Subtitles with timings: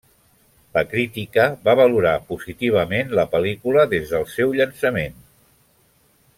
[0.77, 5.25] La crítica va valorar positivament la pel·lícula des del seu llançament.